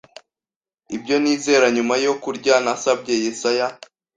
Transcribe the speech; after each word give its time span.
ibyo 0.95 1.15
nizera 1.23 1.65
Nyuma 1.75 1.93
yo 2.05 2.13
kurya 2.23 2.53
nasabye 2.65 3.13
Yesaya 3.23 3.67